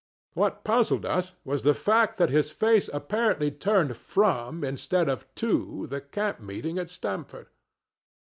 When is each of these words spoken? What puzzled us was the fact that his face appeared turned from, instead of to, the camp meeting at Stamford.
What 0.33 0.63
puzzled 0.63 1.05
us 1.05 1.35
was 1.45 1.61
the 1.61 1.75
fact 1.75 2.17
that 2.17 2.31
his 2.31 2.49
face 2.49 2.89
appeared 2.91 3.61
turned 3.61 3.95
from, 3.95 4.63
instead 4.63 5.07
of 5.07 5.27
to, 5.35 5.85
the 5.91 6.01
camp 6.01 6.39
meeting 6.39 6.79
at 6.79 6.89
Stamford. 6.89 7.49